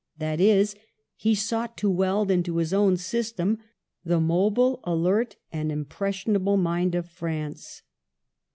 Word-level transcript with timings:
That 0.17 0.41
is, 0.41 0.75
he 1.15 1.35
sought 1.35 1.77
to 1.77 1.87
weld 1.87 2.31
into 2.31 2.57
his 2.57 2.73
own 2.73 2.97
system 2.97 3.59
the 4.03 4.19
mobile, 4.19 4.79
alert, 4.83 5.35
and 5.53 5.71
impressionable 5.71 6.57
mind 6.57 6.95
of 6.95 7.07
France. 7.07 7.83